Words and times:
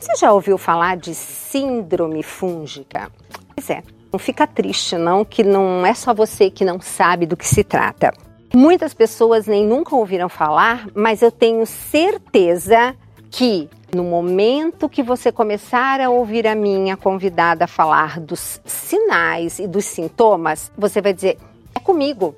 Você 0.00 0.16
já 0.16 0.32
ouviu 0.32 0.56
falar 0.56 0.96
de 0.96 1.14
síndrome 1.14 2.22
fúngica? 2.22 3.10
Pois 3.54 3.68
é, 3.68 3.82
não 4.10 4.18
fica 4.18 4.46
triste 4.46 4.96
não, 4.96 5.26
que 5.26 5.44
não 5.44 5.84
é 5.84 5.92
só 5.92 6.14
você 6.14 6.50
que 6.50 6.64
não 6.64 6.80
sabe 6.80 7.26
do 7.26 7.36
que 7.36 7.46
se 7.46 7.62
trata. 7.62 8.10
Muitas 8.54 8.94
pessoas 8.94 9.46
nem 9.46 9.64
nunca 9.64 9.94
ouviram 9.94 10.30
falar, 10.30 10.88
mas 10.94 11.20
eu 11.20 11.30
tenho 11.30 11.66
certeza 11.66 12.96
que 13.30 13.68
no 13.94 14.02
momento 14.02 14.88
que 14.88 15.02
você 15.02 15.30
começar 15.30 16.00
a 16.00 16.08
ouvir 16.08 16.46
a 16.46 16.54
minha 16.54 16.96
convidada 16.96 17.66
falar 17.66 18.18
dos 18.18 18.58
sinais 18.64 19.58
e 19.58 19.66
dos 19.66 19.84
sintomas, 19.84 20.72
você 20.78 21.02
vai 21.02 21.12
dizer: 21.12 21.36
é 21.74 21.78
comigo. 21.78 22.34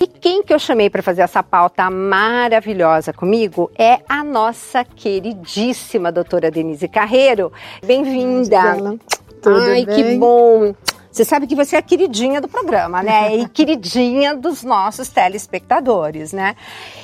E 0.00 0.06
quem 0.06 0.42
que 0.42 0.52
eu 0.52 0.58
chamei 0.58 0.90
para 0.90 1.02
fazer 1.02 1.22
essa 1.22 1.42
pauta 1.42 1.88
maravilhosa 1.90 3.12
comigo 3.12 3.70
é 3.78 4.00
a 4.08 4.24
nossa 4.24 4.84
queridíssima 4.84 6.10
doutora 6.10 6.50
Denise 6.50 6.88
Carreiro. 6.88 7.52
Bem-vinda. 7.84 8.60
Ai, 9.46 9.84
bem? 9.84 9.86
que 9.86 10.18
bom. 10.18 10.74
Você 11.14 11.24
sabe 11.24 11.46
que 11.46 11.54
você 11.54 11.76
é 11.76 11.78
a 11.78 11.82
queridinha 11.82 12.40
do 12.40 12.48
programa, 12.48 13.00
né? 13.00 13.36
E 13.36 13.46
queridinha 13.48 14.34
dos 14.34 14.64
nossos 14.64 15.08
telespectadores, 15.08 16.32
né? 16.32 16.56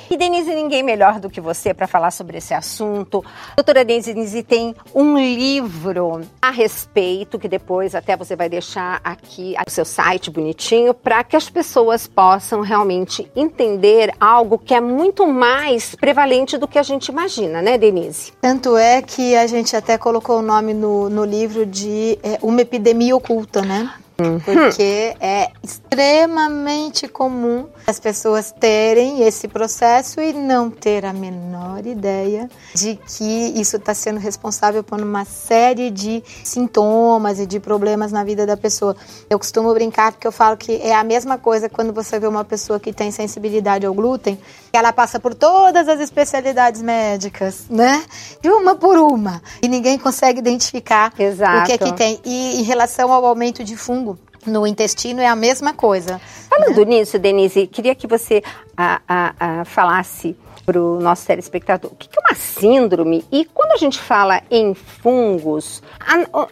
E 0.09 0.17
Denise, 0.17 0.53
ninguém 0.53 0.83
melhor 0.83 1.17
do 1.17 1.29
que 1.29 1.39
você 1.39 1.73
para 1.73 1.87
falar 1.87 2.11
sobre 2.11 2.39
esse 2.39 2.53
assunto. 2.53 3.23
A 3.53 3.55
doutora 3.55 3.85
Denise 3.85 4.43
tem 4.43 4.75
um 4.93 5.17
livro 5.17 6.19
a 6.41 6.51
respeito, 6.51 7.39
que 7.39 7.47
depois 7.47 7.95
até 7.95 8.17
você 8.17 8.35
vai 8.35 8.49
deixar 8.49 8.99
aqui 9.01 9.55
o 9.65 9.69
seu 9.69 9.85
site 9.85 10.29
bonitinho, 10.29 10.93
para 10.93 11.23
que 11.23 11.37
as 11.37 11.49
pessoas 11.49 12.05
possam 12.05 12.59
realmente 12.59 13.31
entender 13.33 14.13
algo 14.19 14.57
que 14.57 14.73
é 14.73 14.81
muito 14.81 15.25
mais 15.25 15.95
prevalente 15.95 16.57
do 16.57 16.67
que 16.67 16.77
a 16.77 16.83
gente 16.83 17.07
imagina, 17.07 17.61
né, 17.61 17.77
Denise? 17.77 18.33
Tanto 18.41 18.75
é 18.75 19.01
que 19.01 19.37
a 19.37 19.47
gente 19.47 19.73
até 19.73 19.97
colocou 19.97 20.39
o 20.39 20.41
nome 20.41 20.73
no, 20.73 21.09
no 21.09 21.23
livro 21.23 21.65
de 21.65 22.19
é, 22.21 22.37
uma 22.41 22.59
epidemia 22.59 23.15
oculta, 23.15 23.61
né? 23.61 23.89
Uhum. 24.21 24.39
Porque 24.39 25.15
é 25.19 25.49
extremamente 25.63 27.07
comum 27.07 27.67
as 27.87 27.99
pessoas 27.99 28.51
terem 28.51 29.23
esse 29.23 29.47
processo 29.47 30.21
e 30.21 30.31
não 30.31 30.69
ter 30.69 31.05
a 31.05 31.13
menor 31.13 31.85
ideia 31.85 32.49
de 32.73 32.95
que 32.95 33.53
isso 33.59 33.77
está 33.77 33.93
sendo 33.93 34.19
responsável 34.19 34.83
por 34.83 35.01
uma 35.01 35.25
série 35.25 35.89
de 35.89 36.23
sintomas 36.43 37.39
e 37.39 37.45
de 37.45 37.59
problemas 37.59 38.11
na 38.11 38.23
vida 38.23 38.45
da 38.45 38.55
pessoa. 38.55 38.95
Eu 39.29 39.39
costumo 39.39 39.73
brincar 39.73 40.11
porque 40.11 40.27
eu 40.27 40.31
falo 40.31 40.55
que 40.55 40.73
é 40.73 40.93
a 40.93 41.03
mesma 41.03 41.37
coisa 41.37 41.67
quando 41.69 41.91
você 41.91 42.19
vê 42.19 42.27
uma 42.27 42.43
pessoa 42.43 42.79
que 42.79 42.93
tem 42.93 43.11
sensibilidade 43.11 43.85
ao 43.85 43.93
glúten, 43.93 44.37
que 44.71 44.77
ela 44.77 44.93
passa 44.93 45.19
por 45.19 45.33
todas 45.33 45.87
as 45.87 45.99
especialidades 45.99 46.81
médicas, 46.81 47.65
né? 47.69 48.03
De 48.41 48.49
uma 48.49 48.75
por 48.75 48.97
uma. 48.97 49.41
E 49.61 49.67
ninguém 49.67 49.97
consegue 49.97 50.39
identificar 50.39 51.13
Exato. 51.17 51.63
o 51.63 51.65
que 51.65 51.71
é 51.71 51.77
que 51.77 51.93
tem. 51.93 52.19
E 52.23 52.59
em 52.59 52.63
relação 52.63 53.11
ao 53.11 53.25
aumento 53.25 53.63
de 53.63 53.75
fungo, 53.75 54.10
no 54.45 54.65
intestino 54.65 55.21
é 55.21 55.27
a 55.27 55.35
mesma 55.35 55.73
coisa. 55.73 56.19
Falando 56.49 56.85
né? 56.85 56.85
nisso, 56.85 57.19
Denise, 57.19 57.67
queria 57.67 57.95
que 57.95 58.07
você 58.07 58.43
a, 58.75 59.01
a, 59.07 59.61
a 59.61 59.65
falasse 59.65 60.35
para 60.65 60.79
o 60.79 60.99
nosso 60.99 61.25
telespectador 61.25 61.91
o 61.91 61.95
que, 61.95 62.07
que 62.07 62.17
é 62.17 62.21
uma 62.21 62.35
síndrome 62.35 63.25
e 63.31 63.45
quando 63.45 63.71
a 63.71 63.77
gente 63.77 63.99
fala 63.99 64.41
em 64.49 64.73
fungos, 64.73 65.81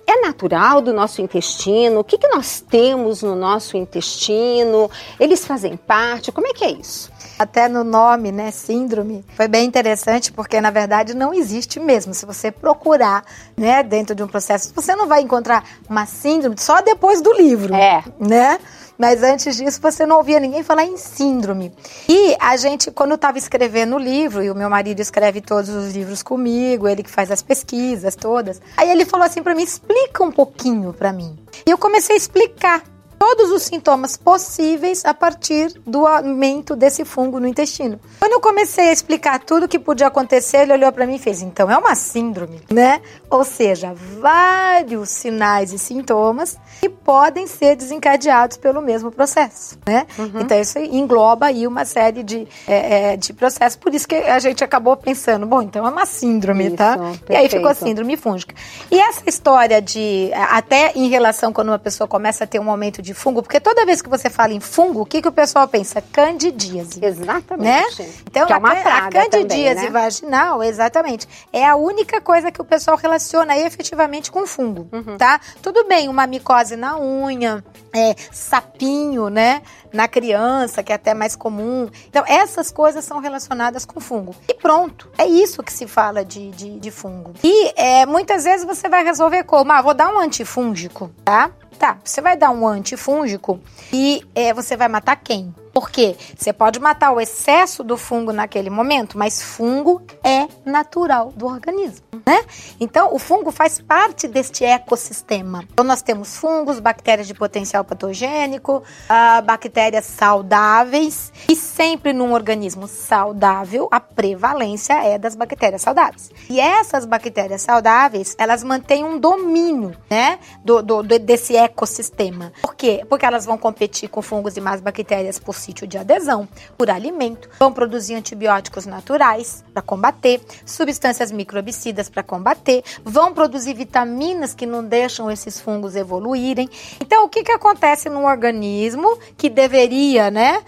é 0.07 0.21
natural 0.21 0.81
do 0.81 0.91
nosso 0.93 1.21
intestino? 1.21 1.99
O 1.99 2.03
que, 2.03 2.17
que 2.17 2.27
nós 2.27 2.59
temos 2.59 3.21
no 3.21 3.35
nosso 3.35 3.77
intestino? 3.77 4.89
Eles 5.19 5.45
fazem 5.45 5.77
parte? 5.77 6.31
Como 6.31 6.47
é 6.47 6.53
que 6.53 6.65
é 6.65 6.71
isso? 6.71 7.11
Até 7.39 7.69
no 7.69 7.85
nome, 7.85 8.33
né, 8.33 8.51
síndrome, 8.51 9.23
foi 9.33 9.47
bem 9.47 9.65
interessante 9.65 10.29
porque 10.29 10.59
na 10.59 10.69
verdade 10.69 11.13
não 11.13 11.33
existe 11.33 11.79
mesmo. 11.79 12.13
Se 12.13 12.25
você 12.25 12.51
procurar, 12.51 13.23
né, 13.55 13.81
dentro 13.81 14.13
de 14.13 14.21
um 14.21 14.27
processo, 14.27 14.73
você 14.75 14.93
não 14.93 15.07
vai 15.07 15.21
encontrar 15.21 15.63
uma 15.89 16.05
síndrome 16.05 16.57
só 16.59 16.81
depois 16.81 17.21
do 17.21 17.31
livro, 17.31 17.73
é. 17.73 18.03
né? 18.19 18.59
Mas 18.97 19.23
antes 19.23 19.55
disso, 19.55 19.79
você 19.81 20.05
não 20.05 20.17
ouvia 20.17 20.41
ninguém 20.41 20.61
falar 20.61 20.83
em 20.83 20.97
síndrome. 20.97 21.71
E 22.09 22.35
a 22.37 22.57
gente, 22.57 22.91
quando 22.91 23.15
estava 23.15 23.37
escrevendo 23.37 23.95
o 23.95 23.97
livro, 23.97 24.43
e 24.43 24.51
o 24.51 24.55
meu 24.55 24.69
marido 24.69 24.99
escreve 24.99 25.39
todos 25.39 25.69
os 25.69 25.93
livros 25.93 26.21
comigo, 26.21 26.85
ele 26.85 27.01
que 27.01 27.09
faz 27.09 27.31
as 27.31 27.41
pesquisas 27.41 28.17
todas, 28.17 28.61
aí 28.75 28.91
ele 28.91 29.05
falou 29.05 29.25
assim 29.25 29.41
para 29.41 29.55
mim: 29.55 29.63
explica 29.63 30.21
um 30.21 30.31
pouquinho 30.31 30.91
para 30.91 31.13
mim. 31.13 31.39
E 31.65 31.71
eu 31.71 31.77
comecei 31.77 32.15
a 32.15 32.17
explicar 32.17 32.83
todos 33.19 33.51
os 33.51 33.63
sintomas 33.63 34.15
possíveis 34.15 35.03
a 35.03 35.13
partir 35.13 35.79
do 35.85 36.07
aumento 36.07 36.75
desse 36.75 37.03
fungo 37.03 37.39
no 37.39 37.47
intestino. 37.47 37.99
Quando 38.17 38.31
eu 38.31 38.39
comecei 38.39 38.89
a 38.89 38.93
explicar 38.93 39.39
tudo 39.39 39.65
o 39.65 39.67
que 39.67 39.77
podia 39.77 40.07
acontecer, 40.07 40.59
ele 40.59 40.73
olhou 40.73 40.91
para 40.91 41.05
mim 41.05 41.15
e 41.15 41.19
fez: 41.19 41.41
então 41.41 41.69
é 41.69 41.77
uma 41.77 41.93
síndrome, 41.95 42.61
né? 42.71 43.01
Ou 43.29 43.43
seja, 43.43 43.93
vários 43.93 45.09
sinais 45.09 45.73
e 45.73 45.77
sintomas 45.77 46.57
que 46.79 46.89
podem 47.09 47.47
ser 47.47 47.75
desencadeados 47.75 48.55
pelo 48.57 48.83
mesmo 48.83 49.11
processo, 49.11 49.79
né? 49.83 50.05
Uhum. 50.15 50.41
Então 50.41 50.61
isso 50.61 50.77
engloba 50.77 51.47
aí 51.47 51.65
uma 51.65 51.83
série 51.83 52.21
de, 52.21 52.47
é, 52.67 53.13
é, 53.13 53.17
de 53.17 53.33
processos. 53.33 53.75
Por 53.75 53.95
isso 53.95 54.07
que 54.07 54.13
a 54.13 54.37
gente 54.37 54.63
acabou 54.63 54.95
pensando: 54.95 55.47
bom, 55.47 55.59
então 55.59 55.87
é 55.87 55.89
uma 55.89 56.05
síndrome, 56.05 56.67
isso, 56.67 56.75
tá? 56.75 56.99
Perfeito. 56.99 57.31
E 57.31 57.35
aí 57.35 57.49
ficou 57.49 57.73
síndrome 57.73 58.15
fúngica. 58.15 58.53
E 58.91 58.99
essa 58.99 59.23
história 59.25 59.81
de, 59.81 60.29
até 60.51 60.91
em 60.93 61.07
relação 61.07 61.51
quando 61.51 61.69
uma 61.69 61.79
pessoa 61.79 62.07
começa 62.07 62.43
a 62.43 62.47
ter 62.47 62.59
um 62.59 62.69
aumento 62.69 63.01
de 63.01 63.15
fungo, 63.15 63.41
porque 63.41 63.59
toda 63.59 63.87
vez 63.87 64.03
que 64.03 64.09
você 64.09 64.29
fala 64.29 64.53
em 64.53 64.59
fungo, 64.59 65.01
o 65.01 65.05
que, 65.05 65.19
que 65.19 65.27
o 65.27 65.31
pessoal 65.31 65.67
pensa? 65.67 66.03
Candidíase. 66.13 67.03
Exatamente. 67.03 68.03
Né? 68.03 68.13
Então, 68.29 68.45
que 68.45 68.53
é 68.53 68.57
uma 68.57 68.69
a, 68.69 69.07
a 69.07 69.09
candidíase 69.09 69.47
também, 69.47 69.75
né? 69.75 69.89
vaginal, 69.89 70.61
exatamente, 70.61 71.27
é 71.51 71.65
a 71.65 71.75
única 71.75 72.21
coisa 72.21 72.51
que 72.51 72.61
o 72.61 72.65
pessoal 72.65 72.95
relaciona 72.95 73.57
efetivamente 73.57 74.31
com 74.31 74.45
fungo, 74.45 74.87
uhum. 74.91 75.17
tá? 75.17 75.41
Tudo 75.59 75.87
bem, 75.87 76.07
uma 76.07 76.27
micose 76.27 76.75
na 76.75 76.98
unha, 76.99 77.63
é, 77.93 78.15
sapinho, 78.31 79.29
né? 79.29 79.61
Na 79.91 80.07
criança, 80.07 80.83
que 80.83 80.91
é 80.91 80.95
até 80.95 81.13
mais 81.13 81.35
comum. 81.35 81.89
Então, 82.07 82.23
essas 82.27 82.71
coisas 82.71 83.03
são 83.03 83.19
relacionadas 83.19 83.85
com 83.85 83.99
fungo. 83.99 84.35
E 84.47 84.53
pronto, 84.53 85.09
é 85.17 85.25
isso 85.25 85.63
que 85.63 85.73
se 85.73 85.87
fala 85.87 86.23
de, 86.23 86.51
de, 86.51 86.79
de 86.79 86.91
fungo. 86.91 87.33
E 87.43 87.73
é, 87.75 88.05
muitas 88.05 88.43
vezes 88.43 88.65
você 88.65 88.87
vai 88.87 89.03
resolver 89.03 89.43
como? 89.43 89.71
Ah, 89.71 89.81
vou 89.81 89.93
dar 89.93 90.13
um 90.13 90.19
antifúngico, 90.19 91.11
tá? 91.23 91.51
Tá, 91.79 91.97
você 92.03 92.19
vai 92.19 92.35
dar 92.35 92.51
um 92.51 92.67
antifúngico 92.67 93.57
e 93.93 94.21
é, 94.35 94.53
você 94.53 94.75
vai 94.75 94.89
matar 94.89 95.15
quem? 95.15 95.55
Porque 95.73 96.17
você 96.35 96.51
pode 96.51 96.77
matar 96.77 97.11
o 97.11 97.21
excesso 97.21 97.85
do 97.85 97.95
fungo 97.95 98.33
naquele 98.33 98.69
momento, 98.69 99.17
mas 99.17 99.41
fungo 99.41 100.01
é 100.21 100.45
natural 100.69 101.31
do 101.33 101.45
organismo, 101.45 102.05
né? 102.29 102.43
Então, 102.79 103.13
o 103.13 103.17
fungo 103.17 103.51
faz 103.51 103.79
parte 103.79 104.27
deste 104.27 104.65
ecossistema. 104.65 105.63
Então, 105.71 105.85
nós 105.85 106.01
temos 106.01 106.35
fungos, 106.35 106.79
bactérias 106.79 107.27
de 107.27 107.33
potencial 107.33 107.83
patogênico, 107.83 108.83
uh, 108.83 109.41
bactérias 109.43 110.05
saudáveis 110.05 111.31
e 111.47 111.55
sempre 111.55 112.11
num 112.11 112.33
organismo 112.33 112.87
saudável, 112.87 113.87
a 113.91 113.99
prevalência 113.99 114.93
é 114.93 115.17
das 115.17 115.35
bactérias 115.35 115.81
saudáveis. 115.81 116.29
E 116.49 116.59
essas 116.59 117.05
bactérias 117.05 117.61
saudáveis, 117.61 118.35
elas 118.37 118.63
mantêm 118.63 119.03
um 119.03 119.17
domínio, 119.17 119.95
né, 120.09 120.39
do, 120.63 120.81
do, 120.83 121.01
desse 121.01 121.55
ecossistema. 121.55 122.51
Por 122.61 122.75
quê? 122.75 123.05
Porque 123.09 123.25
elas 123.25 123.45
vão 123.45 123.57
competir 123.57 124.09
com 124.09 124.21
fungos 124.21 124.57
e 124.57 124.61
mais 124.61 124.81
bactérias 124.81 125.39
possíveis 125.39 125.69
sítio 125.69 125.85
de 125.85 125.97
adesão 125.97 126.47
por 126.77 126.89
alimento, 126.89 127.49
vão 127.59 127.71
produzir 127.71 128.15
antibióticos 128.15 128.85
naturais 128.85 129.63
para 129.71 129.81
combater, 129.81 130.41
substâncias 130.65 131.31
microbicidas 131.31 132.09
para 132.19 132.23
combater, 132.23 132.83
vão 133.03 133.33
produzir 133.33 133.73
vitaminas 133.73 134.53
que 134.53 134.65
não 134.65 134.83
deixam 134.83 135.29
esses 135.29 135.59
fungos 135.59 135.95
evoluírem. 135.95 136.69
Então, 137.01 137.25
o 137.25 137.29
que, 137.29 137.43
que 137.43 137.51
acontece 137.51 138.09
num 138.09 138.25
organismo 138.25 139.17
que 139.37 139.49
deveria, 139.49 140.29
né, 140.29 140.61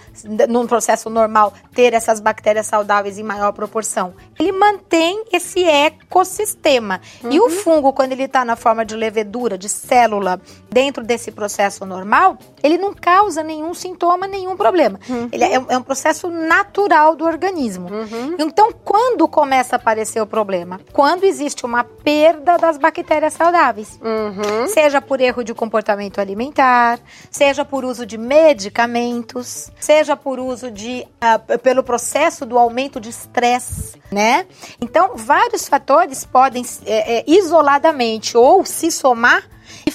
num 0.49 0.65
processo 0.67 1.09
normal, 1.09 1.53
ter 1.73 1.93
essas 1.93 2.19
bactérias 2.19 2.67
saudáveis 2.67 3.17
em 3.17 3.23
maior 3.23 3.51
proporção? 3.51 4.13
Ele 4.39 4.51
mantém 4.51 5.23
esse 5.31 5.63
ecossistema. 5.63 6.99
Uhum. 7.23 7.31
E 7.31 7.39
o 7.39 7.43
uhum. 7.43 7.49
fungo, 7.49 7.93
quando 7.93 8.13
ele 8.13 8.23
está 8.23 8.43
na 8.43 8.55
forma 8.55 8.83
de 8.83 8.95
levedura, 8.95 9.57
de 9.57 9.69
célula, 9.69 10.41
dentro 10.69 11.03
desse 11.03 11.31
processo 11.31 11.85
normal, 11.85 12.37
ele 12.63 12.77
não 12.77 12.93
causa 12.93 13.43
nenhum 13.43 13.73
sintoma, 13.73 14.27
nenhum 14.27 14.57
problema 14.57 14.71
problema. 14.71 14.99
Uhum. 15.09 15.29
Ele 15.31 15.43
é, 15.43 15.53
é, 15.53 15.77
um 15.77 15.83
processo 15.83 16.29
natural 16.29 17.15
do 17.15 17.25
organismo. 17.25 17.89
Uhum. 17.89 18.35
Então, 18.39 18.71
quando 18.83 19.27
começa 19.27 19.75
a 19.75 19.77
aparecer 19.77 20.21
o 20.21 20.25
problema? 20.25 20.79
Quando 20.93 21.23
existe 21.23 21.40
uma 21.63 21.83
perda 21.83 22.57
das 22.57 22.77
bactérias 22.77 23.33
saudáveis. 23.33 23.99
Uhum. 24.01 24.67
Seja 24.67 25.01
por 25.01 25.19
erro 25.19 25.43
de 25.43 25.53
comportamento 25.53 26.19
alimentar, 26.19 26.99
seja 27.29 27.65
por 27.65 27.83
uso 27.83 28.05
de 28.05 28.17
medicamentos, 28.17 29.71
seja 29.79 30.15
por 30.15 30.39
uso 30.39 30.69
de. 30.71 31.07
Uh, 31.21 31.59
pelo 31.59 31.83
processo 31.83 32.45
do 32.45 32.57
aumento 32.57 32.99
de 32.99 33.09
estresse, 33.09 33.99
né? 34.11 34.45
Então, 34.79 35.11
vários 35.15 35.67
fatores 35.67 36.25
podem 36.25 36.65
é, 36.85 37.19
é, 37.19 37.23
isoladamente 37.27 38.37
ou 38.37 38.65
se 38.65 38.91
somar 38.91 39.43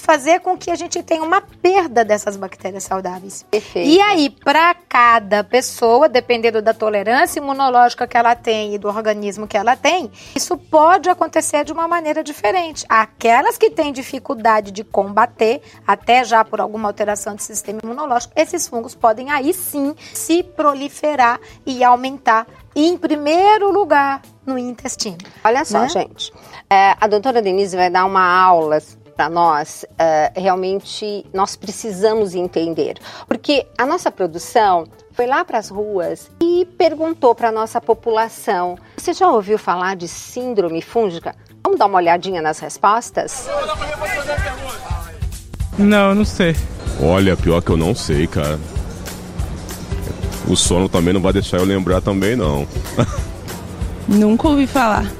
fazer 0.07 0.39
com 0.39 0.57
que 0.57 0.71
a 0.71 0.75
gente 0.75 1.03
tenha 1.03 1.21
uma 1.21 1.41
perda 1.41 2.05
dessas 2.05 2.37
bactérias 2.37 2.85
saudáveis. 2.85 3.45
Perfeito. 3.51 3.89
E 3.89 3.99
aí, 3.99 4.29
para 4.29 4.73
cada 4.73 5.43
pessoa, 5.43 6.07
dependendo 6.07 6.61
da 6.61 6.73
tolerância 6.73 7.41
imunológica 7.41 8.07
que 8.07 8.15
ela 8.15 8.33
tem 8.33 8.73
e 8.73 8.77
do 8.77 8.87
organismo 8.87 9.45
que 9.45 9.57
ela 9.57 9.75
tem, 9.75 10.09
isso 10.33 10.55
pode 10.57 11.09
acontecer 11.09 11.65
de 11.65 11.73
uma 11.73 11.89
maneira 11.89 12.23
diferente. 12.23 12.85
Aquelas 12.87 13.57
que 13.57 13.69
têm 13.69 13.91
dificuldade 13.91 14.71
de 14.71 14.81
combater, 14.81 15.61
até 15.85 16.23
já 16.23 16.45
por 16.45 16.61
alguma 16.61 16.87
alteração 16.87 17.35
do 17.35 17.41
sistema 17.41 17.81
imunológico, 17.83 18.31
esses 18.33 18.65
fungos 18.65 18.95
podem 18.95 19.29
aí 19.29 19.53
sim 19.53 19.93
se 20.13 20.41
proliferar 20.41 21.37
e 21.65 21.83
aumentar 21.83 22.47
em 22.73 22.97
primeiro 22.97 23.73
lugar 23.73 24.21
no 24.45 24.57
intestino. 24.57 25.17
Olha 25.43 25.65
só, 25.65 25.81
né? 25.81 25.89
gente. 25.89 26.31
É, 26.69 26.95
a 26.97 27.07
doutora 27.07 27.41
Denise 27.41 27.75
vai 27.75 27.89
dar 27.89 28.05
uma 28.05 28.23
aula 28.23 28.79
para 29.17 29.29
nós, 29.29 29.83
uh, 29.93 30.39
realmente 30.39 31.25
nós 31.33 31.55
precisamos 31.55 32.35
entender. 32.35 32.97
Porque 33.27 33.65
a 33.75 33.85
nossa 33.85 34.11
produção 34.11 34.85
foi 35.11 35.25
lá 35.25 35.43
para 35.43 35.57
as 35.57 35.69
ruas 35.69 36.29
e 36.39 36.67
perguntou 36.77 37.33
para 37.33 37.49
a 37.49 37.51
nossa 37.51 37.81
população: 37.81 38.77
você 38.95 39.11
já 39.13 39.27
ouviu 39.27 39.57
falar 39.57 39.95
de 39.95 40.07
síndrome 40.07 40.83
fúngica? 40.83 41.35
Vamos 41.63 41.79
dar 41.79 41.87
uma 41.87 41.97
olhadinha 41.97 42.41
nas 42.41 42.59
respostas? 42.59 43.47
Não, 45.77 46.13
não 46.13 46.23
sei. 46.23 46.55
Olha, 47.01 47.35
pior 47.35 47.61
que 47.61 47.71
eu 47.71 47.77
não 47.77 47.95
sei, 47.95 48.27
cara. 48.27 48.59
O 50.47 50.55
sono 50.55 50.87
também 50.87 51.13
não 51.13 51.21
vai 51.21 51.33
deixar 51.33 51.57
eu 51.57 51.65
lembrar 51.65 52.01
também, 52.01 52.35
não. 52.35 52.67
Nunca 54.07 54.47
ouvi 54.47 54.65
falar. 54.65 55.11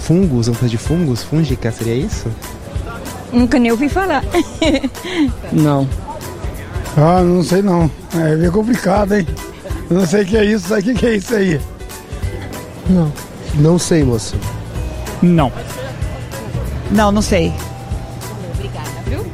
Fungos, 0.00 0.46
vamos 0.46 0.58
falar 0.58 0.70
de 0.70 0.78
fungos? 0.78 1.22
Fúngica, 1.22 1.72
seria 1.72 1.94
isso? 1.94 2.30
Nunca 3.32 3.58
nem 3.58 3.70
ouvi 3.70 3.88
falar. 3.88 4.22
não. 5.52 5.88
Ah, 6.96 7.22
não 7.22 7.42
sei 7.42 7.62
não. 7.62 7.90
É 8.14 8.34
meio 8.36 8.52
complicado, 8.52 9.14
hein? 9.14 9.26
Eu 9.90 9.98
não 9.98 10.06
sei 10.06 10.22
o 10.22 10.26
que 10.26 10.36
é 10.36 10.44
isso, 10.44 10.68
sabe 10.68 10.92
o 10.92 10.94
que 10.94 11.06
é 11.06 11.16
isso 11.16 11.34
aí? 11.34 11.60
Não. 12.88 13.12
Não 13.56 13.78
sei, 13.78 14.02
moço. 14.02 14.36
Não. 15.22 15.52
Não, 16.90 17.10
não 17.10 17.22
sei. 17.22 17.52
Obrigada, 18.54 19.02
viu? 19.06 19.26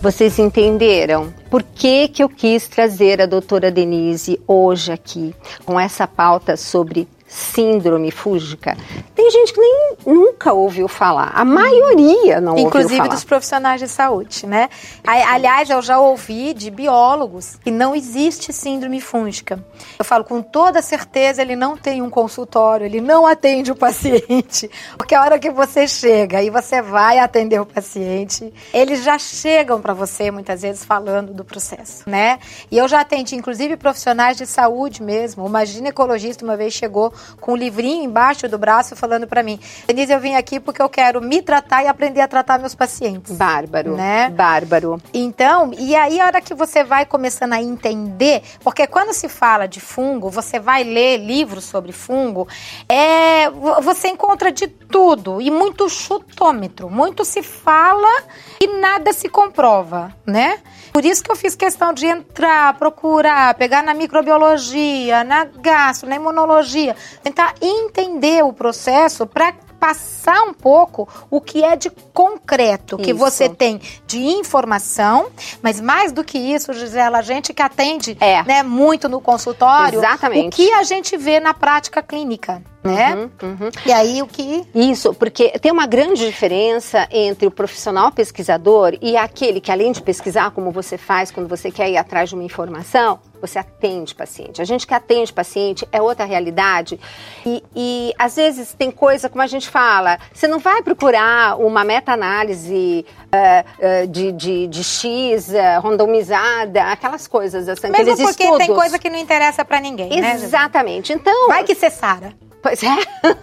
Vocês 0.00 0.38
entenderam 0.38 1.32
por 1.50 1.62
que, 1.62 2.08
que 2.08 2.22
eu 2.22 2.28
quis 2.28 2.68
trazer 2.68 3.20
a 3.20 3.26
doutora 3.26 3.70
Denise 3.70 4.40
hoje 4.46 4.92
aqui 4.92 5.34
com 5.64 5.78
essa 5.78 6.06
pauta 6.06 6.56
sobre 6.56 7.08
síndrome 7.34 8.12
fúngica, 8.12 8.76
tem 9.12 9.28
gente 9.28 9.52
que 9.52 9.60
nem 9.60 9.96
nunca 10.06 10.52
ouviu 10.52 10.86
falar. 10.86 11.32
A 11.34 11.44
maioria 11.44 12.40
não 12.40 12.56
Inclusive 12.56 12.84
ouviu 12.84 12.96
falar. 12.98 13.08
dos 13.08 13.24
profissionais 13.24 13.80
de 13.80 13.88
saúde, 13.88 14.46
né? 14.46 14.68
Aliás, 15.04 15.68
eu 15.68 15.82
já 15.82 15.98
ouvi 15.98 16.54
de 16.54 16.70
biólogos 16.70 17.56
que 17.56 17.72
não 17.72 17.94
existe 17.94 18.52
síndrome 18.52 19.00
fúngica. 19.00 19.58
Eu 19.98 20.04
falo 20.04 20.22
com 20.22 20.40
toda 20.40 20.80
certeza, 20.80 21.42
ele 21.42 21.56
não 21.56 21.76
tem 21.76 22.02
um 22.02 22.08
consultório, 22.08 22.86
ele 22.86 23.00
não 23.00 23.26
atende 23.26 23.72
o 23.72 23.74
paciente. 23.74 24.70
Porque 24.96 25.14
a 25.14 25.22
hora 25.22 25.38
que 25.38 25.50
você 25.50 25.88
chega 25.88 26.40
e 26.40 26.50
você 26.50 26.80
vai 26.80 27.18
atender 27.18 27.60
o 27.60 27.66
paciente, 27.66 28.52
eles 28.72 29.02
já 29.02 29.18
chegam 29.18 29.80
para 29.80 29.92
você 29.92 30.30
muitas 30.30 30.62
vezes 30.62 30.84
falando 30.84 31.34
do 31.34 31.44
processo, 31.44 32.08
né? 32.08 32.38
E 32.70 32.78
eu 32.78 32.86
já 32.86 33.00
atendi 33.00 33.34
inclusive 33.34 33.76
profissionais 33.76 34.36
de 34.36 34.46
saúde 34.46 35.02
mesmo. 35.02 35.44
Uma 35.44 35.64
ginecologista 35.64 36.44
uma 36.44 36.56
vez 36.56 36.72
chegou 36.72 37.12
com 37.40 37.52
um 37.52 37.56
livrinho 37.56 38.04
embaixo 38.04 38.48
do 38.48 38.58
braço 38.58 38.96
falando 38.96 39.26
para 39.26 39.42
mim: 39.42 39.58
Denise, 39.86 40.12
eu 40.12 40.20
vim 40.20 40.34
aqui 40.34 40.58
porque 40.60 40.80
eu 40.80 40.88
quero 40.88 41.20
me 41.20 41.42
tratar 41.42 41.82
e 41.82 41.86
aprender 41.86 42.20
a 42.20 42.28
tratar 42.28 42.58
meus 42.58 42.74
pacientes. 42.74 43.36
Bárbaro. 43.36 43.96
Né? 43.96 44.30
Bárbaro. 44.30 45.00
Então, 45.12 45.72
e 45.76 45.94
aí 45.94 46.20
a 46.20 46.26
hora 46.26 46.40
que 46.40 46.54
você 46.54 46.84
vai 46.84 47.04
começando 47.06 47.52
a 47.52 47.62
entender, 47.62 48.42
porque 48.62 48.86
quando 48.86 49.12
se 49.12 49.28
fala 49.28 49.66
de 49.66 49.80
fungo, 49.80 50.30
você 50.30 50.58
vai 50.58 50.84
ler 50.84 51.18
livros 51.18 51.64
sobre 51.64 51.92
fungo, 51.92 52.48
é, 52.88 53.50
você 53.82 54.08
encontra 54.08 54.50
de 54.50 54.66
tudo 54.66 55.40
e 55.40 55.50
muito 55.50 55.88
chutômetro. 55.88 56.88
Muito 56.90 57.24
se 57.24 57.42
fala 57.42 58.22
e 58.60 58.66
nada 58.78 59.12
se 59.12 59.28
comprova, 59.28 60.14
né? 60.26 60.58
Por 60.92 61.04
isso 61.04 61.24
que 61.24 61.30
eu 61.30 61.36
fiz 61.36 61.56
questão 61.56 61.92
de 61.92 62.06
entrar, 62.06 62.74
procurar, 62.74 63.54
pegar 63.54 63.82
na 63.82 63.92
microbiologia, 63.92 65.24
na 65.24 65.44
gastro, 65.44 66.08
na 66.08 66.16
imunologia, 66.16 66.94
tentar 67.22 67.54
entender 67.60 68.42
o 68.44 68.52
processo 68.52 69.26
para 69.26 69.52
passar 69.84 70.42
um 70.44 70.54
pouco 70.54 71.06
o 71.30 71.42
que 71.42 71.62
é 71.62 71.76
de 71.76 71.90
concreto 71.90 72.96
isso. 72.96 73.04
que 73.04 73.12
você 73.12 73.50
tem 73.50 73.78
de 74.06 74.18
informação, 74.18 75.26
mas 75.62 75.78
mais 75.78 76.10
do 76.10 76.24
que 76.24 76.38
isso, 76.38 76.72
Gisela, 76.72 77.18
a 77.18 77.22
gente 77.22 77.52
que 77.52 77.60
atende 77.60 78.16
é. 78.18 78.42
né, 78.44 78.62
muito 78.62 79.10
no 79.10 79.20
consultório, 79.20 79.98
Exatamente. 79.98 80.48
o 80.48 80.50
que 80.50 80.72
a 80.72 80.82
gente 80.84 81.16
vê 81.18 81.38
na 81.38 81.52
prática 81.52 82.02
clínica 82.02 82.62
né? 82.84 83.14
Uhum, 83.14 83.30
uhum. 83.42 83.70
E 83.86 83.92
aí 83.92 84.22
o 84.22 84.26
que? 84.26 84.64
Isso, 84.74 85.14
porque 85.14 85.50
tem 85.58 85.72
uma 85.72 85.86
grande 85.86 86.26
diferença 86.26 87.08
entre 87.10 87.46
o 87.46 87.50
profissional 87.50 88.12
pesquisador 88.12 88.96
e 89.00 89.16
aquele 89.16 89.60
que, 89.60 89.72
além 89.72 89.90
de 89.92 90.02
pesquisar, 90.02 90.50
como 90.50 90.70
você 90.70 90.98
faz 90.98 91.30
quando 91.30 91.48
você 91.48 91.70
quer 91.70 91.90
ir 91.90 91.96
atrás 91.96 92.28
de 92.28 92.34
uma 92.34 92.44
informação, 92.44 93.18
você 93.40 93.58
atende 93.58 94.14
paciente. 94.14 94.60
A 94.60 94.64
gente 94.64 94.86
que 94.86 94.94
atende 94.94 95.32
paciente 95.32 95.86
é 95.92 96.00
outra 96.00 96.24
realidade. 96.24 96.98
E, 97.44 97.62
e 97.74 98.12
às 98.18 98.36
vezes 98.36 98.72
tem 98.72 98.90
coisa, 98.90 99.28
como 99.28 99.42
a 99.42 99.46
gente 99.46 99.68
fala, 99.68 100.18
você 100.32 100.46
não 100.46 100.58
vai 100.58 100.82
procurar 100.82 101.58
uma 101.58 101.84
meta-análise 101.84 103.04
uh, 103.34 104.04
uh, 104.04 104.06
de, 104.06 104.32
de, 104.32 104.66
de, 104.66 104.84
X 104.84 105.48
uh, 105.48 105.80
randomizada, 105.82 106.84
aquelas 106.84 107.26
coisas 107.26 107.68
assim. 107.68 107.88
Mesmo 107.90 108.16
porque 108.16 108.44
estudos. 108.44 108.66
tem 108.66 108.74
coisa 108.74 108.98
que 108.98 109.10
não 109.10 109.18
interessa 109.18 109.64
para 109.64 109.80
ninguém, 109.80 110.20
né, 110.20 110.34
Exatamente. 110.34 111.12
Né? 111.12 111.20
Então. 111.20 111.48
Vai 111.48 111.64
que 111.64 111.74
você 111.74 111.90
Sara. 111.90 112.32
Pois 112.64 112.82
é. 112.82 112.96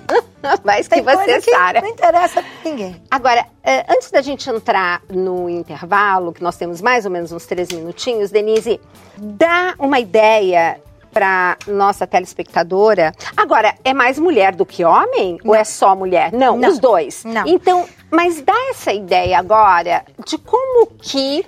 Mas 0.66 0.88
que 0.88 1.00
você, 1.00 1.42
Sara. 1.42 1.80
Não 1.80 1.90
interessa 1.90 2.42
pra 2.42 2.52
ninguém. 2.66 3.00
Agora, 3.12 3.46
eh, 3.64 3.86
antes 3.88 4.10
da 4.10 4.20
gente 4.20 4.50
entrar 4.50 5.04
no 5.08 5.48
intervalo, 5.48 6.34
que 6.34 6.42
nós 6.42 6.58
temos 6.58 6.82
mais 6.82 7.06
ou 7.06 7.12
menos 7.12 7.32
uns 7.32 7.46
três 7.46 7.70
minutinhos, 7.70 8.32
Denise, 8.32 8.82
dá 9.16 9.76
uma 9.78 10.00
ideia 10.00 10.82
para 11.14 11.56
nossa 11.68 12.08
telespectadora. 12.08 13.12
Agora, 13.38 13.76
é 13.84 13.94
mais 13.94 14.18
mulher 14.18 14.56
do 14.56 14.66
que 14.66 14.84
homem? 14.84 15.38
Não. 15.44 15.52
Ou 15.52 15.56
é 15.56 15.64
só 15.64 15.96
mulher? 15.96 16.34
Não, 16.34 16.58
Não, 16.58 16.70
os 16.70 16.80
dois. 16.80 17.24
Não. 17.24 17.46
Então, 17.46 17.88
mas 18.10 18.42
dá 18.42 18.56
essa 18.72 18.92
ideia 18.92 19.38
agora 19.38 20.04
de 20.26 20.36
como 20.40 20.88
que 21.00 21.46